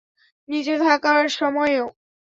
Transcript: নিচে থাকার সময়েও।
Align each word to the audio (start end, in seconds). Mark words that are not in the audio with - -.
নিচে 0.49 0.75
থাকার 0.79 1.23
সময়েও। 1.31 1.85